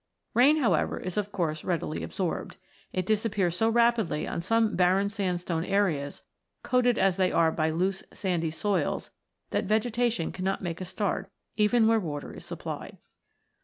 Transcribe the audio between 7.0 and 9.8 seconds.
they are by loose sandy soils, that